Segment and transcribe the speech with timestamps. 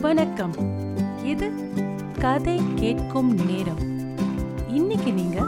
[0.00, 0.54] வணக்கம்.
[1.24, 1.50] இது
[2.20, 3.78] கதை கேட்கும் நேரம்.
[4.68, 5.46] இன்னைக்கு நீங்க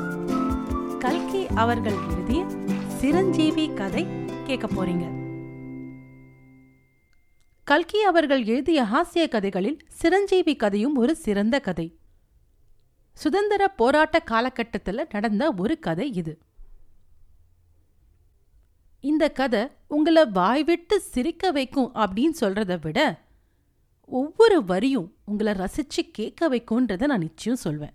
[0.98, 2.46] கல்கி அவர்கள் எழுதிய
[2.86, 4.06] சிரஞ்சீவி கதை
[4.44, 5.06] கேட்க போறீங்க.
[7.64, 11.98] கல்கி அவர்கள் எழுதிய ஹாஸ்ய கதைகளில் சிரஞ்சீவி கதையும் ஒரு சிறந்த கதை.
[13.12, 16.38] சுதந்திர போராட்ட காலகட்டத்தில் நடந்த ஒரு கதை இது.
[19.00, 23.26] இந்த கதை உங்களை வாய்விட்டு சிரிக்க வைக்கும் அப்படின்னு சொல்றதை விட
[24.10, 27.92] ஒவ்வொரு வரியும் உங்களை ரசிச்சு கேட்க வைக்கும்ன்றத நான் நிச்சயம் சொல்வேன்.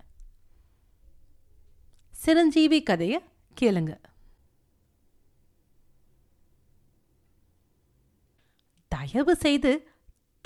[2.12, 3.20] சிரஞ்சீவி கதைய
[3.62, 3.98] கேளுங்க.
[8.88, 9.88] தயவு செய்து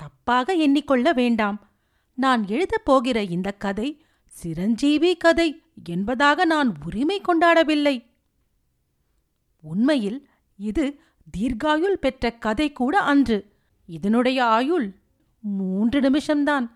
[0.02, 1.70] தப்பாக எண்ணிக்கொள்ள வேண்டாம்.
[2.14, 8.10] நான் எழுதப் போகிற இந்த கதை சிரஞ்சீவி கதை என்பதாக நான் உரிமை கொண்டாடவில்லை.
[9.60, 11.00] உண்மையில் இது
[11.38, 13.52] தீர்காயுள் பெற்ற கதை கூட அன்று.
[13.86, 14.98] இதனுடைய ஆயுள்
[15.40, 16.70] மூன்று நிமிஷம்தான்.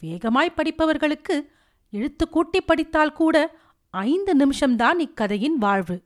[0.00, 1.48] வேகமாய் படிப்பவர்களுக்கு
[1.90, 3.58] எழுத்து கூட்டி படித்தால் கூட
[3.90, 6.02] ஐந்து நிமிஷம்தான் இக்கதையின் வாழ்வு.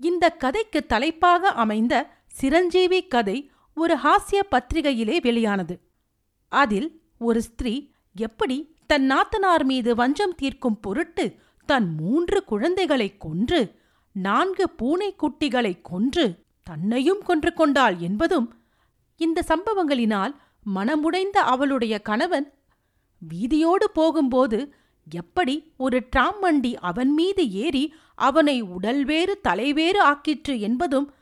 [0.00, 5.80] இந்த கதைக்கு தலைப்பாக அமைந்த சிரஞ்சீவி கதை ஒரு ஹாஸ்ய பத்திரிகையிலே வெளியானது.
[6.48, 11.34] அதில் ஒரு ஸ்திரீ எப்படி தன் நாத்தனார் மீது வஞ்சம் தீர்க்கும் பொருட்டு
[11.66, 13.80] தன் மூன்று குழந்தைகளைக் கொன்று
[14.12, 18.62] நான்கு பூனைக்குட்டிகளைக் கொன்று தன்னையும் கொன்று கொண்டாள் என்பதும்
[19.16, 20.34] இந்த சம்பவங்களினால்
[20.74, 22.52] மனமுடைந்த அவளுடைய கணவன்
[23.18, 24.74] வீதியோடு போகும்போது
[25.10, 31.14] எப்படி ஒரு டிராம் வண்டி அவன் மீது ஏறி அவனை உடல்வேறு தலைவேறு ஆக்கிற்று என்பதும்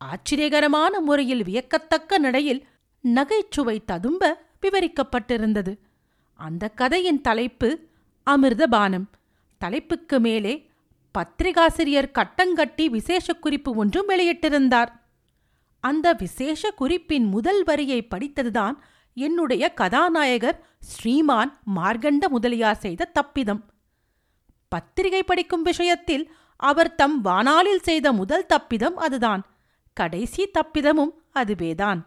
[0.00, 2.66] ஆச்சரியகரமான முறையில் வியக்கத்தக்க நடையில்
[3.00, 5.78] நகைச்சுவை ததும்ப விவரிக்கப்பட்டிருந்தது.
[6.34, 7.80] அந்த கதையின் தலைப்பு
[8.26, 9.06] அமிர்தபானம்.
[9.58, 10.70] தலைப்புக்கு மேலே
[11.18, 14.88] பத்திரிகாசிரியர் கட்டங்கட்டி விசேஷ குறிப்பு ஒன்றும் வெளியிட்டிருந்தார்.
[15.86, 18.76] அந்த விசேஷ குறிப்பின் முதல் வரியை படித்ததுதான்
[19.16, 23.62] என்னுடைய கதாநாயகர் ஸ்ரீமான் மார்கண்ட முதலியார் செய்த தப்பிதம்.
[24.72, 26.24] பத்திரிகை படிக்கும் விஷயத்தில்
[26.60, 29.42] அவர் தம் வானாலில் செய்த முதல் தப்பிதம் அதுதான்.
[29.96, 32.00] கடைசி தப்பிதமும் அதுவேதான்.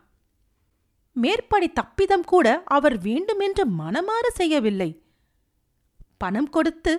[1.16, 4.90] மேற்படி தப்பிதம் கூட அவர் வேண்டுமென்று மனமாற செய்யவில்லை.
[6.18, 6.94] பணம் கொடுத்து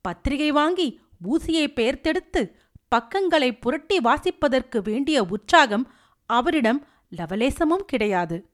[0.00, 0.88] பத்திரிகை வாங்கி
[1.28, 2.42] ஊசியை பெயர்த்தெடுத்து
[2.88, 5.84] பக்கங்களை புரட்டி வாசிப்பதற்கு வேண்டிய உற்சாகம்
[6.26, 8.50] அவரிடம் லவலேசமும் கிடையாது.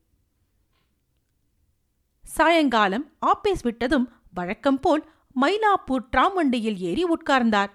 [2.25, 7.71] சாயங்காலம் ஆபீஸ் விட்டதும் வழக்கம் போல் மயிலாப்பூர் டிராம் வண்டியில் ஏறி உட்கார்ந்தார்.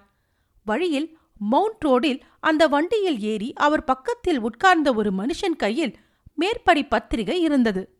[0.64, 5.98] வழியில் மவுண்ட் ரோடில் அந்த வண்டியில் ஏறி அவர் பக்கத்தில் உட்கார்ந்த ஒரு மனுஷன் கையில்
[6.34, 7.98] மேற்படி பத்திரிகை இருந்தது.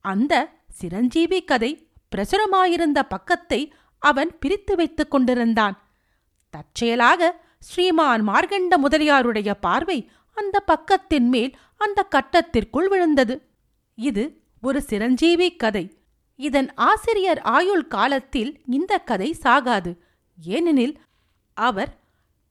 [0.00, 5.82] அந்த சிரஞ்சீவி கதை பிரசுரமாயிருந்த பக்கத்தை அவன் பிரித்து வைத்துக் கொண்டிருந்தான்.
[6.50, 9.98] தற்செயலாக ஸ்ரீமான் மார்கண்ட முதலியாருடைய பார்வை
[10.36, 13.34] அந்த பக்கத்தின் மேல் அந்த கட்டத்திற்குள் விழுந்தது.
[13.98, 14.24] இது
[14.60, 15.84] ஒரு சிரஞ்சீவி கதை.
[16.38, 19.90] இதன் ஆசிரியர் ஆயுள் காலத்தில் இந்த கதை சாகாது.
[20.42, 20.94] ஏனெனில்
[21.56, 21.92] அவர்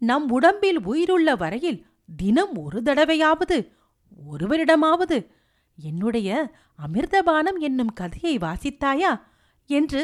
[0.01, 1.79] நம் உடம்பில் உயிருள்ள வரையில்
[2.17, 3.57] தினம் ஒரு தடவையாவது
[4.31, 5.17] ஒருவரிடமாவது
[5.75, 6.29] என்னுடைய
[6.83, 9.13] அமிர்தபானம் என்னும் கதையை வாசித்தாயா
[9.69, 10.01] என்று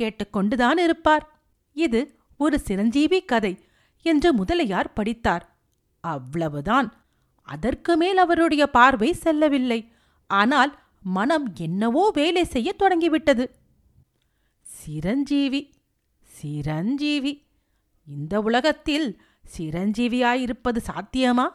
[0.00, 1.26] கேட்டுக்கொண்டுதான் இருப்பார்.
[1.76, 2.00] இது
[2.36, 3.52] ஒரு சிரஞ்சீவி கதை.
[4.02, 5.56] என்று முதலியார் படித்தார்.
[6.00, 7.04] அவ்வளவுதான்.
[7.42, 9.92] அதற்கு மேல் அவருடைய பார்வை செல்லவில்லை.
[10.26, 13.56] ஆனால் மனம் என்னவோ வேலை செய்யத் தொடங்கிவிட்டது.
[14.62, 15.74] சிரஞ்சீவி
[16.22, 17.46] சிரஞ்சீவி
[18.06, 19.22] இந்த உலகத்தில்
[19.58, 21.48] சிரஞ்சீவியாயிருப்பது சாத்தியமா?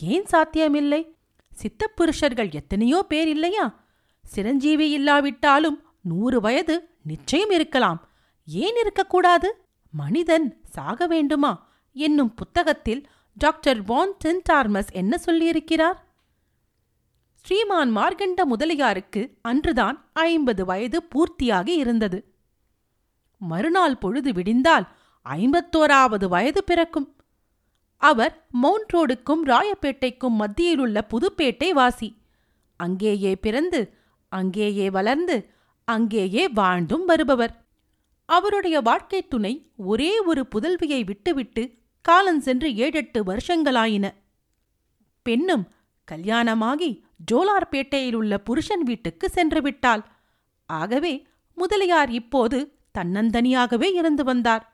[0.00, 1.16] ஏன் சாத்தியமில்லை?
[1.62, 3.84] சித்தப்புருஷர்கள் எத்தனையோ பேர் இல்லையா?
[4.22, 8.08] சிரஞ்சீவி இல்லாவிட்டாலும் நூறு வயது நிச்சயம் இருக்கலாம்.
[8.46, 9.63] ஏன் இருக்கக்கூடாது?
[9.96, 11.68] மனிதன் சாக வேண்டுமா?
[11.92, 15.94] என்னும் புத்தகத்தில் டாக்டர் வான் டென்டார்மஸ் என்ன சொல்லியிருக்கிறார்?
[17.32, 22.34] ஸ்ரீமான் மார்கண்ட முதலியாருக்கு அன்றுதான் ஐம்பது வயது பூர்த்தியாகி இருந்தது.
[23.38, 24.88] மறுநாள் பொழுது விடிந்தால்
[25.24, 27.16] ஐம்பத்தோராவது வயது பிறக்கும்.
[27.96, 32.18] அவர் மவுண்ட் ரோடுக்கும் ராயப்பேட்டைக்கும் மத்தியிலுள்ள புதுப்பேட்டை வாசி.
[32.76, 33.94] அங்கேயே பிறந்து
[34.28, 35.50] அங்கேயே வளர்ந்து
[35.84, 37.63] அங்கேயே வாழ்ந்தும் வருபவர்.
[38.26, 44.14] அவருடைய வாழ்க்கை துணை ஒரே ஒரு புதல்வியை விட்டுவிட்டு காலஞ்சென்று ஏழெட்டு வருஷங்களாயின.
[45.22, 45.72] பெண்ணும்
[46.10, 50.08] கல்யாணமாகி ஜோலார்பேட்டையில் உள்ள புருஷன் வீட்டுக்கு சென்று விட்டாள்.
[50.66, 54.72] ஆகவே முதலியார் இப்போது தன்னந்தனியாகவே இருந்து வந்தார்.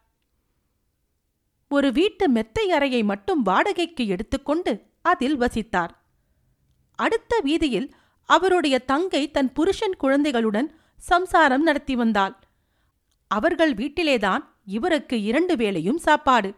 [1.68, 5.90] ஒரு வீட்டு மெத்தை அறையை மட்டும் வாடகைக்கு எடுத்துக்கொண்டு அதில் வசித்தார்.
[6.94, 7.94] அடுத்த வீதியில்
[8.24, 12.34] அவருடைய தங்கை தன் புருஷன் குழந்தைகளுடன் சம்சாரம் நடத்தி வந்தாள்.
[13.30, 16.54] அவர்கள் வீட்டிலேதான் இவருக்கு இரண்டு வேளையும் சாப்பாடு.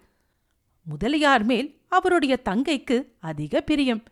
[0.85, 4.03] முதலியார் மேல் அவருடைய தங்கைக்கு அதிக பிரியம்.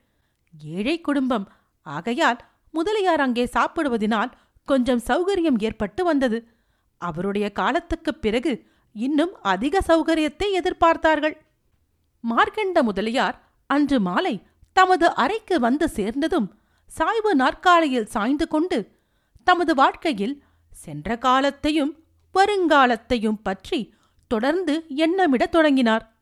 [0.64, 1.52] ஏழை குடும்பம்.
[1.82, 2.38] ஆகையால்
[2.72, 4.30] முதலியார் அங்கே சாப்பிடுவதினால்
[4.64, 6.48] கொஞ்சம் சௌகரியம் ஏற்பட்டு வந்தது.
[6.98, 11.36] அவருடைய காலத்துக்குப் பிறகு இன்னும் அதிக சௌகரியத்தை எதிர்பார்த்தார்கள்.
[12.30, 14.42] மார்க்கண்ட முதலியார் அன்று மாலை
[14.72, 16.54] தமது அறைக்கு வந்து சேர்ந்ததும்
[16.86, 18.98] சாய்வு நாற்காலியில் சாய்ந்து கொண்டு
[19.44, 22.00] தமது வாழ்க்கையில் சென்ற காலத்தையும்
[22.35, 23.94] வருங்காலத்தையும் பற்றி
[24.27, 26.17] தொடர்ந்து எண்ணமிடத் தொடங்கினார்.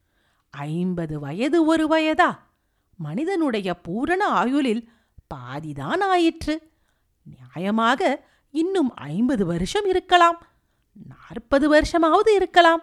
[0.51, 2.39] ஐம்பது வயது ஒரு வயதா?
[2.97, 4.91] மனிதனுடைய பூரண ஆயுளில்
[5.35, 6.71] பாதிதான் ஆயிற்று.
[7.23, 8.21] நியாயமாக
[8.51, 10.47] இன்னும் ஐம்பது வருஷம் இருக்கலாம்.
[10.93, 12.83] நாற்பது வருஷமாவது இருக்கலாம்.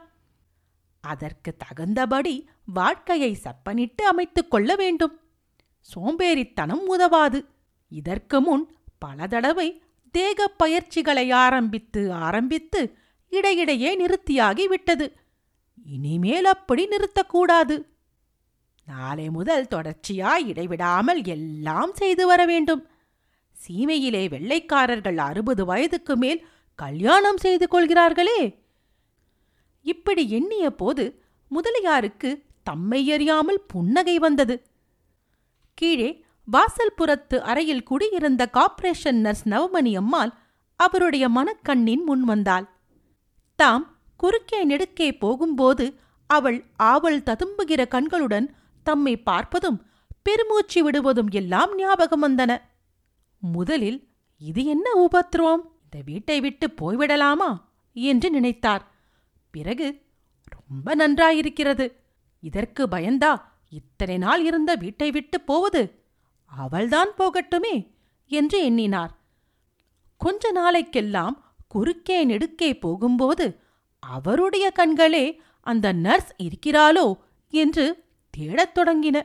[1.01, 5.19] அதற்கு தகுந்தபடி வாழ்க்கையை சப்பனிட்டு அமைத்துக் கொள்ள வேண்டும்.
[5.95, 7.45] சோம்பேறித்தனம் உதவாது.
[7.89, 12.97] இதற்கு முன் பல தடவை தேகப் பயிற்சிகளை ஆரம்பித்து ஆரம்பித்து
[13.29, 15.17] இடையிடையே நிறுத்தியாகி விட்டது.
[15.85, 17.85] இனிமேல் அப்படி நிறுத்தக்கூடாது.
[18.85, 22.87] நாளை முதல் தொடர்ச்சியாய் இடைவிடாமல் எல்லாம் செய்து வர வேண்டும்.
[23.67, 28.63] சீமையிலே வெள்ளைக்காரர்கள் அறுபது வயதுக்கு மேல் கல்யாணம் செய்து கொள்கிறார்களே.
[29.81, 34.65] இப்படி எண்ணிய போது முதலியாருக்கு தம்மை அறியாமல் புன்னகை வந்தது.
[35.73, 40.33] கீழே வாசல்புரத்து அறையில் குடியிருந்த கார்ப்பரேஷன் நர்ஸ் நவமணி அம்மாள்
[40.75, 42.74] அவருடைய மனக்கண்ணின் முன் வந்தாள்.
[43.55, 45.99] தாம் குறுக்கே நெடுக்கே போகும்போது
[46.29, 48.47] அவள் ஆவல் ததும்புகிற கண்களுடன்
[48.83, 49.79] தம்மை பார்ப்பதும்
[50.21, 52.61] பெருமூச்சு விடுவதும் எல்லாம் ஞாபகம் வந்தன.
[53.41, 53.99] முதலில்
[54.41, 57.49] இது என்ன உபத்திரவம் இந்த வீட்டை விட்டு போய்விடலாமா?
[57.95, 58.83] என்று நினைத்தார்.
[59.51, 59.87] பிறகு
[60.43, 61.85] ரொம்ப நன்றாயிருக்கிறது.
[62.43, 65.83] இதற்கு பயந்தா இத்தனை நாள் இருந்த வீட்டை விட்டு போவது
[66.45, 67.75] அவள்தான் போகட்டுமே
[68.31, 69.13] என்று எண்ணினார்.
[70.17, 71.35] கொஞ்ச நாளைக்கெல்லாம்
[71.67, 73.59] குறுக்கே நெடுக்கே போகும்போது
[73.99, 77.13] அவருடைய கண்களே அந்த நர்ஸ் இருக்கிறாளோ
[77.49, 79.21] என்று தேடத் தொடங்கின.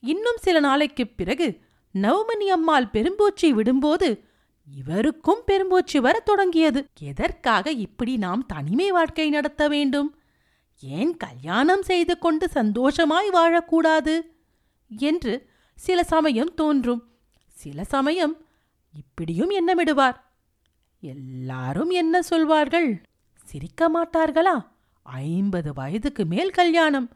[0.00, 1.60] இன்னும் சில நாளைக்குப் பிறகு
[1.94, 4.20] நவமணி அம்மாள் பெரும்பூச்சி விடும்போது
[4.76, 6.86] இவருக்கும் பெரும்பூச்சி வரத் தொடங்கியது.
[7.00, 10.18] எதற்காக இப்படி நாம் தனிமை வாழ்க்கை நடத்த வேண்டும்?
[10.80, 14.20] ஏன் கல்யாணம் செய்து கொண்டு சந்தோஷமாய் வாழக்கூடாது?
[14.98, 17.08] என்று சில சமயம் தோன்றும்.
[17.48, 18.46] சில சமயம்
[18.92, 20.16] இப்படியும் எண்ணமிடுவார்.
[21.04, 23.02] எல்லாரும் என்ன சொல்வார்கள்?
[23.44, 24.66] சிரிக்க மாட்டார்களா?
[25.02, 27.08] ஐம்பது வயதுக்கு மேல் கல்யாணம்.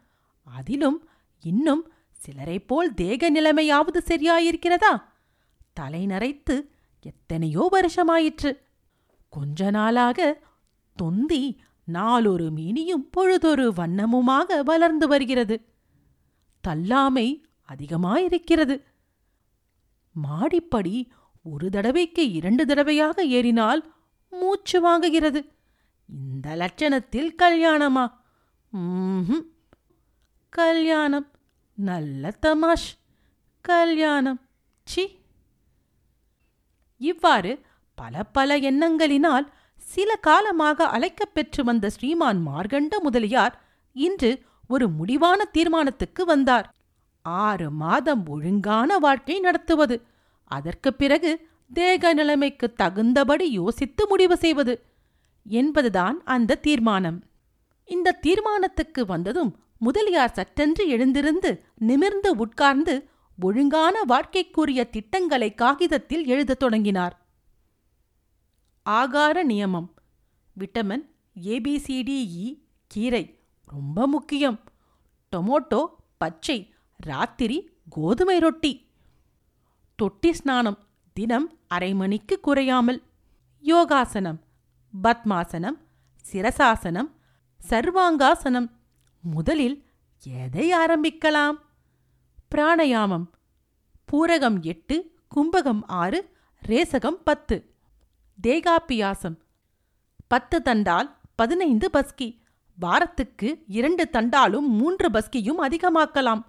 [0.44, 1.08] அதிலும்
[1.40, 5.02] இன்னும் சிலரைப் போல் தேக நிலைமையாவது சரியாயிருக்கிறதா?
[5.73, 6.69] தலை நரைத்து
[7.00, 8.58] எத்தனையோ வருஷமாயிற்று.
[9.29, 10.43] கொஞ்ச நாளாக
[10.96, 15.64] தொந்தி நாளொரு மீனியும் பொழுதொரு வண்ணமுமாக வளர்ந்து வருகிறது.
[16.69, 17.43] தள்ளாமை
[17.75, 18.82] அதிகமாயிருக்கிறது.
[20.12, 21.12] மாடிப்படி
[21.50, 23.95] ஒரு தடவைக்கு இரண்டு தடவையாக ஏறினால்
[24.31, 25.41] மூச்சு வாங்குகிறது.
[26.09, 28.12] இந்த லட்சணத்தில் கல்யாணமா?
[30.49, 31.31] கல்யாணம்.
[31.75, 32.91] நல்ல தமாஷ்.
[33.61, 34.41] கல்யாணம்.
[34.85, 35.19] சி.
[37.00, 37.61] இவ்வாறு
[37.95, 39.47] பல பல எண்ணங்களினால்
[39.77, 43.62] சில காலமாக அழைக்கப் பெற்று வந்த ஸ்ரீமான் மார்கண்ட முதலியார்
[43.93, 46.75] இன்று ஒரு முடிவான தீர்மானத்துக்கு வந்தார்.
[47.23, 49.97] ஆறு மாதம் ஒழுங்கான வாழ்க்கை நடத்துவது.
[50.49, 54.85] அதற்குப் பிறகு தேக நிலைமைக்கு தகுந்தபடி யோசித்து முடிவு செய்வது
[55.45, 57.25] என்பதுதான் அந்த தீர்மானம்.
[57.85, 63.09] இந்த தீர்மானத்துக்கு வந்ததும் முதலியார் சட்டென்று எழுந்திருந்து நிமிர்ந்து உட்கார்ந்து
[63.41, 67.27] ஒழுங்கான வாழ்க்கைக்குரிய திட்டங்களை காகிதத்தில் எழுதத் தொடங்கினார்.
[68.90, 69.88] ஆகார நியமம்.
[70.61, 71.05] விட்டமின்
[71.43, 74.61] ஏபிசிடிஇ e கீரை ரொம்ப முக்கியம்.
[75.37, 75.87] டொமோட்டோ
[76.19, 78.88] பச்சை ராத்திரி கோதுமை ரொட்டி.
[80.00, 80.76] தொட்டி ஸ்நானம்
[81.17, 82.99] தினம் அரை மணிக்கு குறையாமல்.
[83.64, 84.37] யோகாசனம்
[85.02, 85.78] பத்மாசனம்
[86.25, 87.09] சிரசாசனம்
[87.71, 88.69] சர்வாங்காசனம்.
[89.25, 89.76] முதலில்
[90.25, 91.57] எதை ஆரம்பிக்கலாம்?
[92.55, 93.26] பிராணயாமம்
[94.09, 94.97] பூரகம் எட்டு
[95.37, 96.21] கும்பகம் ஆறு
[96.69, 97.57] ரேசகம் பத்து.
[98.43, 99.37] தேகாபியாசம்
[100.28, 102.28] பத்து தண்டால் பதினைந்து பஸ்கி.
[102.78, 106.45] வாரத்துக்கு இரண்டு தண்டாலும் மூன்று பஸ்கியும் அதிகமாக்கலாம்.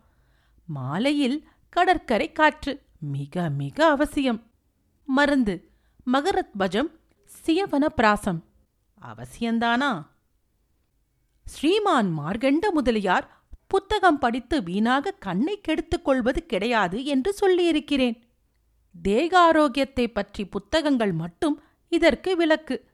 [0.65, 1.39] மாலையில்
[1.69, 2.73] கடற்கரை காற்று.
[3.01, 4.51] மிக மிக அவசியம்.
[5.05, 5.71] மருந்து.
[6.11, 6.89] மகரத்வஜம்
[7.25, 8.39] சியவன பிராசம்.
[9.01, 10.05] அவசியந்தானா?
[11.45, 18.23] ஸ்ரீமான் மார்கண்ட முதலியார் புத்தகம் படித்து வீணாக கண்ணை கெடுத்துக் கொள்வது கிடையாது என்று சொல்லியிருக்கிறேன்.
[19.03, 22.89] தேகாரோக்கியத்தை பற்றி புத்தகங்கள் மட்டும் இதற்கு விலக்கு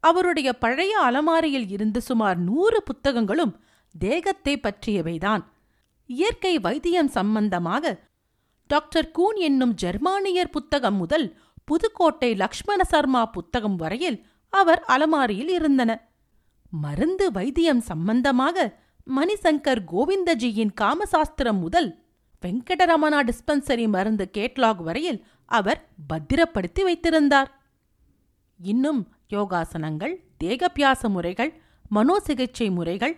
[0.00, 3.60] அவருடைய பழைய அலமாரியில் இருந்து சுமார் நூறு புத்தகங்களும்
[3.98, 5.44] தேகத்தை பற்றியவைதான்.
[6.06, 8.08] இயற்கை வைத்தியம் சம்பந்தமாக
[8.72, 11.26] டாக்டர் கூன் என்னும் ஜெர்மானியர் புத்தகம் முதல்
[11.64, 14.18] புதுக்கோட்டை லக்ஷ்மண சர்மா புத்தகம் வரையில்
[14.52, 15.90] அவர் அலமாரியில் இருந்தன.
[16.72, 18.66] மருந்து வைத்தியம் சம்பந்தமாக
[19.16, 21.88] மணிசங்கர் கோவிந்தஜியின் காமசாஸ்திரம் முதல்
[22.42, 25.20] வெங்கடரமணா டிஸ்பென்சரி மருந்து கேட்லாக் வரையில்
[25.58, 27.50] அவர் பத்திரப்படுத்தி வைத்திருந்தார்.
[28.60, 29.00] இன்னும்
[29.34, 31.52] யோகாசனங்கள் தேகபியாச முறைகள்
[31.94, 33.16] மனோசிகிச்சை முறைகள்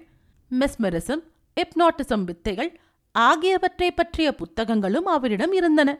[0.50, 1.22] மெஸ்மெரிசம்
[1.56, 2.72] எப்னாட்டிசம் வித்தைகள்
[3.12, 5.98] ஆகியவற்றை பற்றிய புத்தகங்களும் அவரிடம் இருந்தன.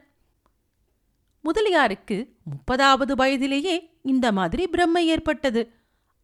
[1.41, 5.73] முதலியாருக்கு முப்பதாவது வயதிலேயே இந்த மாதிரி பிரம்மை ஏற்பட்டது.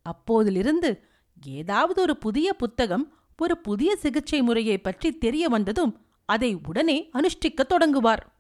[0.06, 1.00] அப்போதிலிருந்து
[1.46, 8.36] ஏதாவது ஒரு புதிய புத்தகம் ஒரு புதிய சிகிச்சை முறையை பற்றி தெரிய வந்ததும் அதை உடனே அனுஷ்டிக்கத் தொடங்குவார்.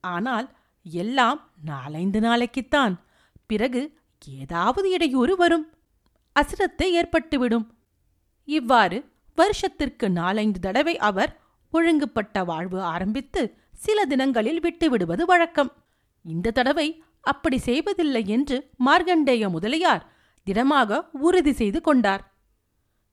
[0.00, 2.94] ஆனால் எல்லாம் நாலைந்து நாளைக்குத்தான்.
[3.46, 5.72] பிறகு ஏதாவது இடையூறு வரும்.
[6.40, 7.66] அசிரத்தை ஏற்பட்டுவிடும்.
[8.44, 11.42] இவ்வாறு வருஷத்திற்கு நாலைந்து தடவை அவர்
[11.74, 15.72] ஒழுங்குபட்ட வாழ்வு ஆரம்பித்து சில தினங்களில் விட்டுவிடுவது வழக்கம்.
[16.22, 20.12] இந்த தடவை அப்படி செய்வதில்லை என்று மார்கண்டேய முதலியார்
[20.44, 22.34] திடமாக உறுதி செய்து கொண்டார்.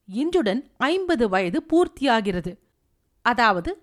[0.06, 2.58] இன்றுடன் ஐம்பது வயது பூர்த்தியாகிறது.
[3.22, 3.82] அதாவது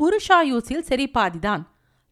[0.00, 1.62] புருஷாயுசில் சரிபாதிதான்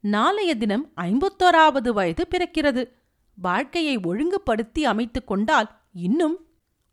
[0.01, 2.93] நாளைய தினம் ஐம்பத்தோராவது வயது பிறக்கிறது.
[3.35, 6.47] வாழ்க்கையை ஒழுங்குபடுத்தி அமைத்துக் கொண்டால் இன்னும்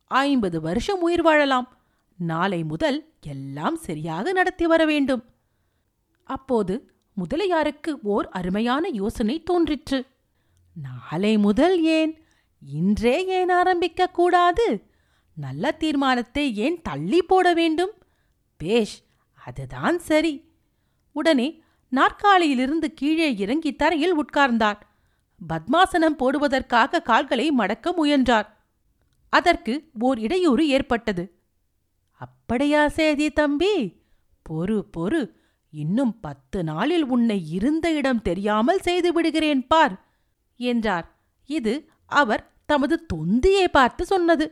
[0.08, 1.77] ஐம்பது வருஷம் உயிர் வாழலாம்.
[2.18, 5.24] நாளை முதல் எல்லாம் சரியாக நடத்தி வர வேண்டும்.
[6.24, 10.06] அப்போது முதலியாருக்கு ஓர் அருமையான யோசனை தோன்றிற்று.
[10.82, 12.25] நாளை முதல் ஏன்?
[12.65, 14.92] இன்றே ஏன் ஆரம்பிக்க கூடாது?
[15.36, 17.92] நல்ல தீர்மானத்தை ஏன் தள்ளி போட வேண்டும்?
[18.58, 19.03] பேஷ்
[19.46, 20.51] அதுதான் சரி.
[21.12, 24.80] உடனே நாற்காலியிலிருந்து கீழே இறங்கி தரையில் உட்கார்ந்தார்.
[25.50, 28.63] பத்மாசனம் போடுவதற்காக கால்களை மடக்க முயன்றார்.
[29.30, 31.43] அதற்கு ஓர் இடையூறு ஏற்பட்டது.
[32.24, 33.75] அப்படியா சேதி தம்பி?
[34.46, 35.22] பொறு பொறு.
[35.74, 39.96] இன்னும் பத்து நாளில் உன்னை இருந்த இடம் தெரியாமல் செய்து விடுகிறேன் பார்
[40.60, 41.08] என்றார்.
[41.50, 41.74] இது
[42.22, 44.46] அவர் தமது தொந்தியை பார்த்து சொன்னது.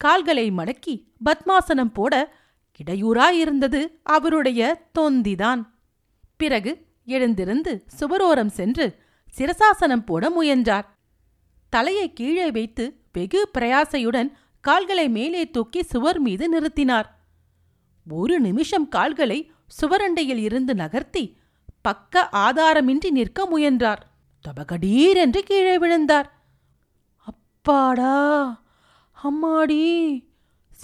[0.00, 2.14] கால்களை மடக்கி பத்மாசனம் போட
[2.80, 3.80] இடையூறாயிருந்தது
[4.16, 4.60] அவருடைய
[4.98, 5.62] தொந்திதான்.
[6.36, 6.72] பிறகு
[7.06, 8.86] எழுந்திருந்து சுவரோரம் சென்று
[9.38, 10.86] சிரசாசனம் போட முயன்றார்.
[11.72, 14.30] தலையை கீழே வைத்து வெகு பிரயாசையுடன்
[14.62, 17.08] கால்களை மேலே தூக்கி சுவர் மீது நிறுத்தினார்.
[18.10, 19.38] ஒரு நிமிஷம் கால்களை
[19.80, 21.24] சுவரண்டையில் இருந்து நகர்த்தி
[21.82, 24.02] பக்க ஆதாரமின்றி நிற்க முயன்றார்.
[24.44, 26.28] தபகடீர் என்று கீழே விழுந்தார்.
[27.16, 28.18] அப்பாடா
[29.22, 29.82] அம்மாடி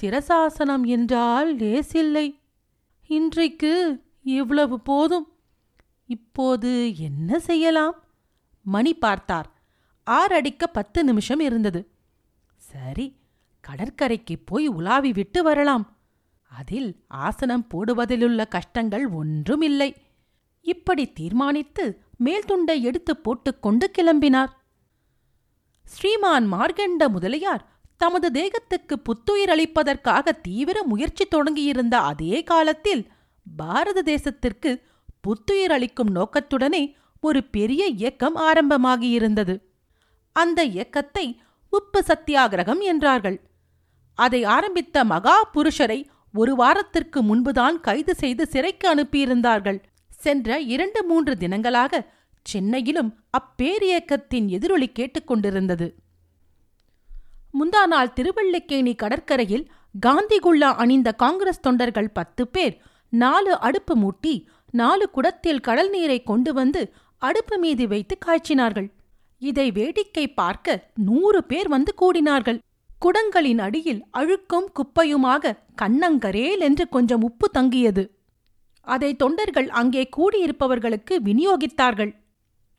[0.00, 2.26] சிரசாசனம் என்றால் லேசில்லை.
[3.08, 3.72] இன்றைக்கு
[4.22, 5.28] இவ்வளவு போதும்.
[6.06, 7.96] இப்போது என்ன செய்யலாம்?
[8.62, 9.48] மணி பார்த்தார்.
[10.06, 11.80] ஆறடிக்க பத்து நிமிஷம் இருந்தது.
[12.56, 13.06] சரி
[13.68, 15.96] கடற்கரைக்கு போய் உலாவி விட்டு வரலாம்.
[16.50, 19.94] அதில் ஆசனம் போடுவதிலுள்ள கஷ்டங்கள் ஒன்றுமில்லை.
[20.60, 24.48] இப்படி தீர்மானித்து மேல்துண்டை எடுத்து போட்டுக்கொண்டு கிளம்பினார்.
[25.84, 33.10] ஸ்ரீமான் மார்கண்ட முதலியார் தமது தேகத்துக்கு புத்துயிர் அளிப்பதற்காக தீவிர முயற்சி தொடங்கியிருந்த அதே காலத்தில்
[33.56, 34.82] பாரத தேசத்திற்கு
[35.20, 39.54] புத்துயிர் அளிக்கும் நோக்கத்துடனே ஒரு பெரிய இயக்கம் ஆரம்பமாகியிருந்தது.
[40.32, 43.47] அந்த இயக்கத்தை உப்பு சத்தியாகிரகம் என்றார்கள்.
[44.18, 46.00] அதை ஆரம்பித்த மகா புருஷரை
[46.34, 49.78] ஒரு வாரத்திற்கு முன்புதான் கைது செய்து சிறைக்கு அனுப்பியிருந்தார்கள்.
[50.24, 52.00] சென்ற இரண்டு மூன்று தினங்களாக
[52.46, 55.86] சென்னையிலும் அப்பேரியக்கத்தின் எதிரொலி கேட்டுக்கொண்டிருந்தது.
[57.58, 59.64] முந்தா நாள் திருவள்ளிக்கேணி கடற்கரையில்
[60.06, 62.74] காந்திகுல்லா அணிந்த காங்கிரஸ் தொண்டர்கள் பத்து பேர்
[63.12, 64.34] நாலு அடுப்பு மூட்டி
[64.72, 66.80] நாலு குடத்தில் கடல் நீரை கொண்டு வந்து
[67.22, 68.88] அடுப்பு மீது வைத்து காய்ச்சினார்கள்.
[69.42, 72.58] இதை வேடிக்கை பார்க்க நூறு பேர் வந்து கூடினார்கள்.
[73.02, 78.04] குடங்களின் அடியில் அழுக்கும் குப்பையுமாக கண்ணங்கரேல் என்று கொஞ்சம் உப்பு தங்கியது.
[78.86, 82.12] அதை தொண்டர்கள் அங்கே கூடியிருப்பவர்களுக்கு விநியோகித்தார்கள்.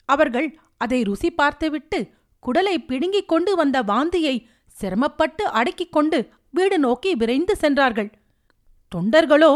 [0.09, 0.47] அவர்கள்
[0.77, 1.99] அதை ருசி பார்த்துவிட்டு
[2.43, 4.35] குடலை பிடுங்கிக் கொண்டு வந்த வாந்தியை
[4.75, 8.09] சிரமப்பட்டு அடக்கிக் கொண்டு வீடு நோக்கி விரைந்து சென்றார்கள்.
[8.91, 9.53] தொண்டர்களோ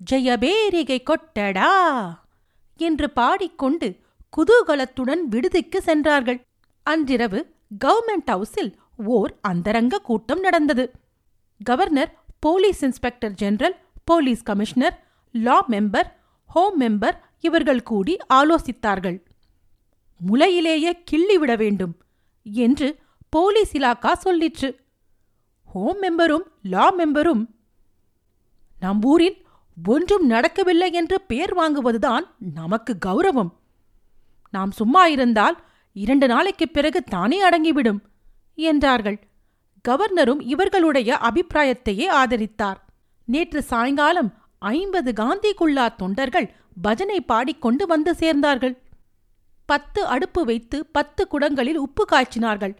[0.00, 1.70] ஜெயபேரிகை கொட்டடா!
[2.80, 3.88] என்று பாடிக்கொண்டு
[4.32, 6.38] குதூகலத்துடன் விடுதிக்கு சென்றார்கள்.
[6.86, 7.40] அன்றிரவு
[7.84, 10.90] கவர்மெண்ட் ஹவுஸில் ஓர் அந்தரங்க கூட்டம் நடந்தது.
[11.64, 16.12] Governor police inspector general police commissioner law member
[16.46, 19.22] home member இவர்கள் கூடி ஆலோசித்தார்கள்.
[20.28, 21.96] முளையிலேயே கிள்ளிவிட வேண்டும்
[22.42, 22.98] என்று
[23.28, 24.76] போலீஸ் இலாக்கா சொல்லிற்று.
[25.64, 27.46] ஹோம் மெம்பரும் லா மெம்பரும்
[28.80, 29.46] நம் ஊரில்
[29.86, 33.52] ஒன்றும் நடக்கவில்லை என்று பெயர் வாங்குவதுதான் நமக்கு கௌரவம்.
[34.50, 37.98] நாம் சும்மா இருந்தால் இரண்டு நாளைக்குப் பிறகு தானே அடங்கிவிடும்.
[38.54, 39.18] என்றார்கள்.
[39.88, 42.80] கவர்னரும் இவர்களுடைய அபிப்பிராயத்தையே ஆதரித்தார்.
[43.24, 48.76] நேற்று சாயங்காலம் ஐம்பது காந்தி குல்லா தொண்டர்கள் பஜனை பாடிக்கொண்டு வந்து சேர்ந்தார்கள்.
[49.66, 52.74] பத்து அடுப்பு வைத்து பத்து குடங்களில் உப்பு காய்ச்சினார்கள்.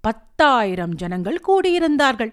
[0.00, 2.32] பத்தாயிரம் ஜனங்கள் கூடியிருந்தார்கள்.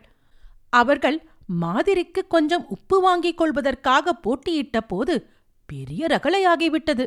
[0.70, 1.18] அவர்கள்
[1.62, 5.30] மாதிரிக்கு கொஞ்சம் உப்பு வாங்கிக் கொள்வதற்காக போட்டியிட்ட போது
[5.66, 7.06] பெரிய ரகளையாகிவிட்டது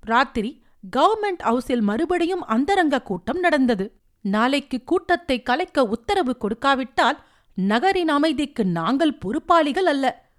[0.00, 0.50] ராத்திரி
[0.96, 3.86] கவர்மெண்ட் ஹவுஸில் மறுபடியும் அந்தரங்க கூட்டம் நடந்தது.
[4.20, 7.18] நாளைக்கு கூட்டத்தை கலைக்க உத்தரவு கொடுக்காவிட்டால்
[7.54, 10.30] நகரின் அமைதிக்கு நாங்கள் பொறுப்பாளிகள் அல்ல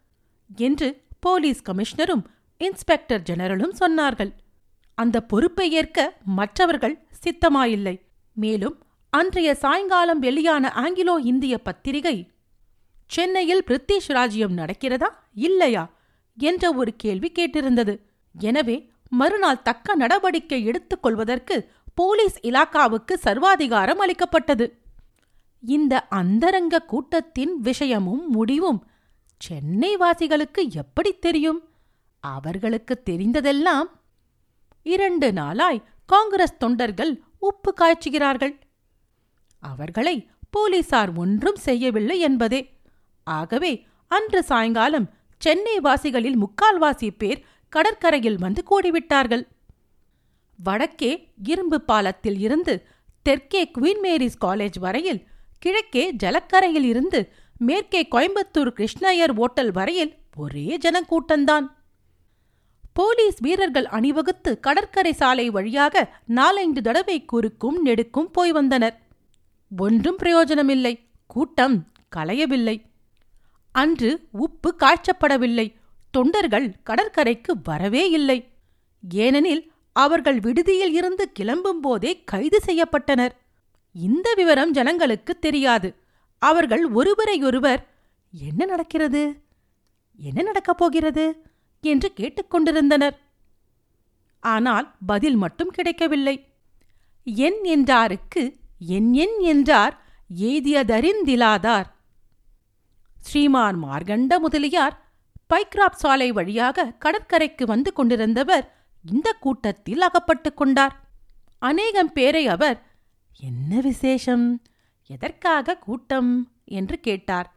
[0.56, 2.24] என்று போலீஸ் கமிஷனரும்
[2.58, 4.32] இன்ஸ்பெக்டர் ஜெனரலும் சொன்னார்கள்.
[4.94, 8.02] அந்த பொறுப்பை ஏற்க மற்றவர்கள் சித்தமாயில்லை.
[8.34, 12.32] மேலும் அன்றைய சாயங்காலம் வெளியான ஆங்கிலோ இந்திய பத்திரிகை
[13.06, 15.84] சென்னையில் பிரிட்டிஷ் ராஜ்யம் நடக்கிறதா இல்லையா?
[16.38, 18.00] என்ற ஒரு கேள்வி கேட்டிருந்தது.
[18.36, 21.56] எனவே மறுநாள் தக்க நடவடிக்கை எடுத்துக் கொள்வதற்கு
[22.00, 24.66] போலீஸ் இலாக்காவுக்கு சர்வாதிகாரம் அளிக்கப்பட்டது.
[25.64, 28.80] இந்த அந்தரங்க கூட்டத்தின் விஷயமும் முடிவும்
[29.38, 31.60] சென்னை வாசிகளுக்கு எப்படி தெரியும்?
[32.20, 33.90] அவர்களுக்கு தெரிந்ததெல்லாம்
[34.84, 38.54] இரண்டு நாளாய் காங்கிரஸ் தொண்டர்கள் உப்பு காய்ச்சுகிறார்கள்.
[39.60, 42.62] அவர்களை போலீசார் ஒன்றும் செய்யவில்லை என்பதே.
[43.24, 49.44] ஆகவே அன்று சாயங்காலம் சென்னை வாசிகளில் முக்கால்வாசி பேர் கடற்கரையில் வந்து கூடிவிட்டார்கள்.
[50.64, 52.88] வடக்கே இரும்பு பாலத்தில் இருந்து
[53.22, 55.28] தெற்கே குவீன் மேரிஸ் காலேஜ் வரையில்
[55.60, 61.66] கிழக்கே ஜலக்கரையில் இருந்து மேற்கே கோயம்புத்தூர் கிருஷ்ணயர் ஓட்டல் வரையில் ஒரே ஜனக்கூட்டம்தான்.
[62.94, 69.00] போலீஸ் வீரர்கள் அணிவகுத்து கடற்கரை சாலை வழியாக நாலைந்து தடவை குறுக்கும் நெடுக்கும் போய் வந்தனர்.
[69.78, 72.82] ஒன்றும் பிரயோஜனமில்லை கூட்டம் களையவில்லை.
[73.72, 75.74] அன்று உப்பு காய்ச்சப்படவில்லை
[76.12, 78.48] தொண்டர்கள் கடற்கரைக்கு வரவே இல்லை.
[79.10, 83.32] ஏனெனில் அவர்கள் விடுதியில் இருந்து கிளம்பும்போதே கைது செய்யப்பட்டனர்.
[83.96, 85.96] இந்த விவரம் ஜனங்களுக்கு தெரியாது.
[86.42, 87.88] அவர்கள் ஒருவரையொருவர்
[88.34, 89.24] என்ன நடக்கிறது?
[90.20, 91.26] என்ன நடக்கப் போகிறது?
[91.82, 93.16] என்று கேட்டுக்கொண்டிருந்தனர்
[94.40, 96.36] ஆனால் பதில் மட்டும் கிடைக்கவில்லை.
[97.24, 98.44] என் என்றாருக்கு
[98.80, 99.96] என் என் என்றார்
[100.40, 101.88] ஏதியதறிந்திலாதார்.
[103.20, 104.96] ஸ்ரீமான் மார்கண்ட முதலியார்
[105.54, 108.66] பைக்ராப் சாலை வழியாக கடற்கரைக்கு வந்து கொண்டிருந்தவர்
[109.04, 111.08] இந்த கூட்டத்தில் அகப்பட்டுக் கொண்டார்.
[111.60, 112.84] அநேகம் பேரை அவர்
[113.40, 114.62] என்ன விசேஷம்?
[115.08, 116.54] எதற்காக கூட்டம்?
[116.66, 117.54] என்று கேட்டார்.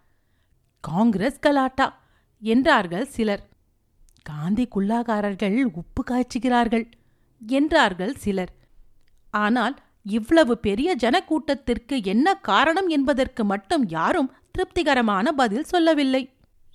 [0.81, 2.01] காங்கிரஸ் கலாட்டா
[2.41, 3.49] என்றார்கள் சிலர்.
[4.23, 6.91] காந்தி குல்லாகாரர்கள் உப்பு காய்ச்சுகிறார்கள்
[7.47, 8.53] என்றார்கள் சிலர்.
[9.31, 16.31] ஆனால் இவ்வளவு பெரிய ஜனக்கூட்டத்திற்கு என்ன காரணம் என்பதற்கு மட்டும் யாரும் திருப்திகரமான பதில் சொல்லவில்லை.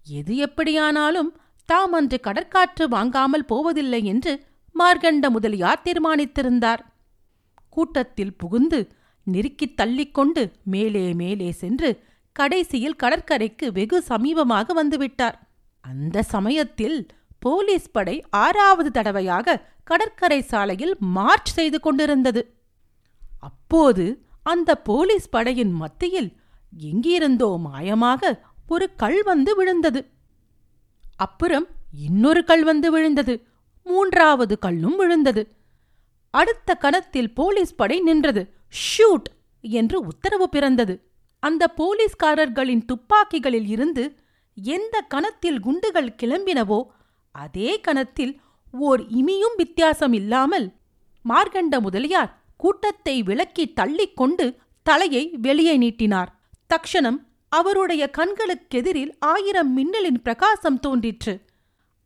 [0.06, 4.46] எது எப்படியானாலும் தாம் அன்று கடற்காற்று வாங்காமல் போவதில்லை என்று
[4.80, 6.80] மார்கண்ட முதலியார் தீர்மானித்திருந்தார்.
[7.70, 8.88] கூட்டத்தில் புகுந்து
[9.24, 15.34] நெருக்கித் தள்ளிக்கொண்டு மேலே மேலே சென்று கடைசியில் கடற்கரைக்கு வெகு சமீபமாக வந்துவிட்டார்.
[15.82, 17.08] அந்த சமயத்தில்
[17.40, 22.56] போலீஸ் படை ஆறாவது தடவையாக கடற்கரை சாலையில் மார்ச் செய்து கொண்டிருந்தது.
[23.40, 26.36] அப்போது அந்த போலீஸ் படையின் மத்தியில்
[26.78, 30.06] எங்கிருந்தோ மாயமாக ஒரு கல் வந்து விழுந்தது.
[31.16, 33.47] அப்புறம் இன்னொரு கல் வந்து விழுந்தது.
[33.88, 35.44] மூன்றாவது கல்லும் விழுந்தது.
[36.34, 38.42] அடுத்த கணத்தில் போலீஸ் படை நின்றது.
[38.86, 39.28] ஷூட்!
[39.64, 40.96] என்று உத்தரவு பிறந்தது.
[41.44, 44.04] அந்த போலீஸ்காரர்களின் துப்பாக்கிகளில் இருந்து
[44.58, 46.80] எந்த கணத்தில் குண்டுகள் கிளம்பினவோ
[47.36, 48.34] அதே கணத்தில்
[48.74, 50.68] ஓர் இமியும் வித்தியாசம் இல்லாமல்
[51.26, 54.46] மார்கண்ட முதலியார் கூட்டத்தை விலக்கி தள்ளிக்கொண்டு
[54.86, 56.30] தலையை வெளியே நீட்டினார்.
[56.70, 57.20] தக்ஷணம்
[57.52, 61.34] அவருடைய கண்களுக்கெதிரில் ஆயிரம் மின்னலின் பிரகாசம் தோன்றிற்று.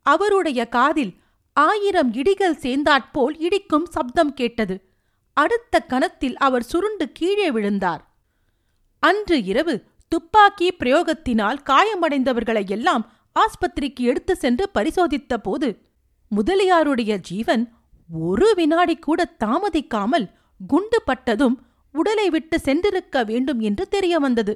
[0.06, 1.12] அவருடைய காதில்
[1.56, 4.76] ஆயிரம் இடிகள் சேர்ந்தாற்போல் இடிக்கும் சப்தம் கேட்டது.
[5.32, 8.02] அடுத்த கணத்தில் அவர் சுருண்டு கீழே விழுந்தார்.
[9.02, 9.74] அன்று இரவு
[10.08, 13.04] துப்பாக்கி பிரயோகத்தினால் காயமடைந்தவர்களை எல்லாம்
[13.36, 15.68] ஆஸ்பத்திரிக்கு எடுத்து சென்று பரிசோதித்த போது
[16.30, 17.64] முதலியாருடைய ஜீவன்
[18.08, 20.26] ஒரு வினாடி கூட தாமதிக்காமல்
[20.60, 21.56] குண்டு பட்டதும்
[21.94, 24.54] உடலை விட்டு சென்றிருக்க வேண்டும் என்று தெரிய வந்தது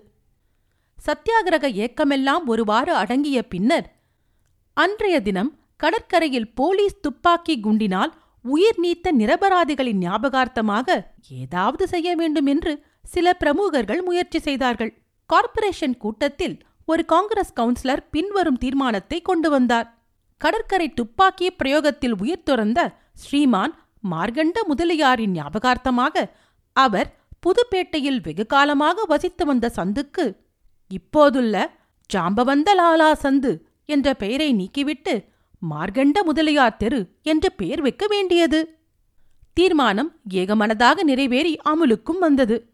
[0.99, 3.87] சத்தியாகிரக ஏக்கமெல்லாம் ஒருவாறு அடங்கிய பின்னர்
[4.77, 8.13] அன்றைய தினம் கடற்கரையில் போலீஸ் துப்பாக்கி குண்டினால்
[8.45, 10.89] உயிர் நீத்த நிரபராதிகளின் ஞாபகார்த்தமாக
[11.43, 12.73] ஏதாவது செய்ய வேண்டும் என்று
[13.05, 14.93] சில பிரமுகர்கள் முயற்சி செய்தார்கள்.
[15.31, 19.89] கார்ப்பரேஷன் கூட்டத்தில் ஒரு காங்கிரஸ் கவுன்சிலர் பின்வரும் தீர்மானத்தை கொண்டு வந்தார்.
[20.41, 22.81] கடற்கரை துப்பாக்கி பிரயோகத்தில் உயிர் துறந்த
[23.15, 26.25] ஸ்ரீமான் மார்கண்ட முதலியாரின் ஞாபகார்த்தமாக
[26.77, 27.09] அவர்
[27.41, 30.25] புதுப்பேட்டையில் வெகு காலமாக வசித்து வந்த சந்துக்கு
[30.91, 31.55] இப்போதுள்ள
[32.11, 33.53] ஜாம்பவந்த லாலா சந்து
[33.89, 35.15] என்ற பெயரை நீக்கிவிட்டு
[35.71, 38.79] மார்கண்ட முதலியார் தெரு என்று பெயர் வைக்க வேண்டியது.
[39.53, 42.71] தீர்மானம் ஏகமனதாக நிறைவேறி அமுலுக்கும் வந்தது.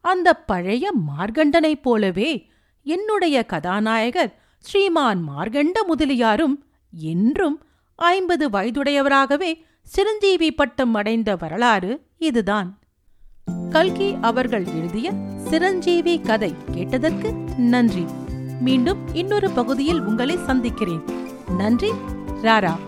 [0.00, 2.46] அந்த பழைய மார்கண்டனைப் போலவே
[2.84, 6.58] என்னுடைய கதாநாயகர் ஸ்ரீமான் மார்கண்ட முதலியாரும்
[6.90, 7.64] என்றும்
[7.96, 12.78] ஐம்பது வயதுடையவராகவே சிரஞ்சீவி பட்டம் அடைந்த வரலாறு இதுதான்.
[13.70, 15.12] கல்கி அவர்கள் எழுதிய
[15.44, 18.04] சிரஞ்சீவி கதை கேட்டதற்கு நன்றி.
[18.60, 21.02] மீண்டும் இன்னொரு பகுதியில் உங்களை சந்திக்கிறேன்.
[21.50, 21.92] நன்றி.
[22.42, 22.78] ராரா.